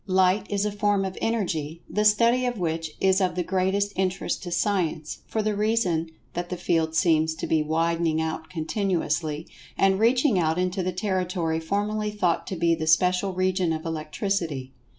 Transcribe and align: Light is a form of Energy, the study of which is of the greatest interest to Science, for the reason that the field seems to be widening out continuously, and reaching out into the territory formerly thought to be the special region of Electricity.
Light 0.07 0.47
is 0.49 0.65
a 0.65 0.71
form 0.71 1.05
of 1.05 1.15
Energy, 1.21 1.83
the 1.87 2.05
study 2.05 2.47
of 2.47 2.57
which 2.57 2.93
is 2.99 3.21
of 3.21 3.35
the 3.35 3.43
greatest 3.43 3.93
interest 3.95 4.41
to 4.41 4.49
Science, 4.51 5.19
for 5.27 5.43
the 5.43 5.55
reason 5.55 6.09
that 6.33 6.49
the 6.49 6.57
field 6.57 6.95
seems 6.95 7.35
to 7.35 7.45
be 7.45 7.61
widening 7.61 8.19
out 8.19 8.49
continuously, 8.49 9.45
and 9.77 9.99
reaching 9.99 10.39
out 10.39 10.57
into 10.57 10.81
the 10.81 10.91
territory 10.91 11.59
formerly 11.59 12.09
thought 12.09 12.47
to 12.47 12.55
be 12.55 12.73
the 12.73 12.87
special 12.87 13.33
region 13.33 13.71
of 13.71 13.85
Electricity. 13.85 14.71